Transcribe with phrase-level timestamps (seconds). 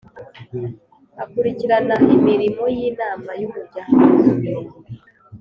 [1.23, 4.05] akurikirana imirimo y'inama y'umuryango